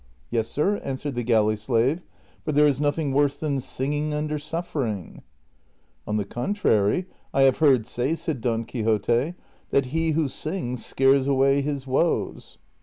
[0.31, 2.07] "Yes, sir," answered the galley slave,"
[2.43, 5.21] for there is nothing worse than singing under suffering.""
[6.07, 9.35] On the contrary, I have heard say," said Don Quixote,"
[9.69, 12.57] that he who sings scares away his woes."